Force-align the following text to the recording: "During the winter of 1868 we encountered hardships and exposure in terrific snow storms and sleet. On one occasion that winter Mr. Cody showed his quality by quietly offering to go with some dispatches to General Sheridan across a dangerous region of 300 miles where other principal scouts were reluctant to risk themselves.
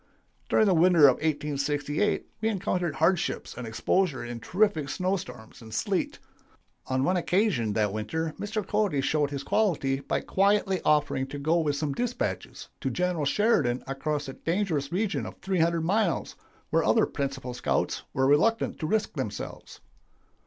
"During 0.49 0.65
the 0.65 0.73
winter 0.73 1.03
of 1.07 1.17
1868 1.17 2.25
we 2.41 2.49
encountered 2.49 2.95
hardships 2.95 3.55
and 3.55 3.67
exposure 3.67 4.25
in 4.25 4.39
terrific 4.39 4.89
snow 4.89 5.15
storms 5.15 5.61
and 5.61 5.71
sleet. 5.71 6.17
On 6.87 7.03
one 7.03 7.17
occasion 7.17 7.73
that 7.73 7.93
winter 7.93 8.33
Mr. 8.39 8.65
Cody 8.67 8.99
showed 9.01 9.29
his 9.29 9.43
quality 9.43 9.99
by 9.99 10.21
quietly 10.21 10.81
offering 10.83 11.27
to 11.27 11.37
go 11.37 11.59
with 11.59 11.75
some 11.75 11.93
dispatches 11.93 12.67
to 12.79 12.89
General 12.89 13.25
Sheridan 13.25 13.83
across 13.85 14.27
a 14.27 14.33
dangerous 14.33 14.91
region 14.91 15.27
of 15.27 15.35
300 15.37 15.81
miles 15.81 16.35
where 16.71 16.83
other 16.83 17.05
principal 17.05 17.53
scouts 17.53 18.01
were 18.11 18.25
reluctant 18.25 18.79
to 18.79 18.87
risk 18.87 19.13
themselves. 19.13 19.81